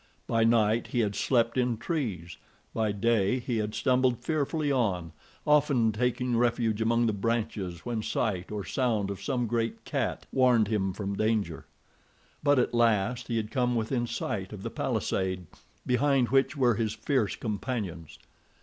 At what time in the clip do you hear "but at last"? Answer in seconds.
12.41-13.27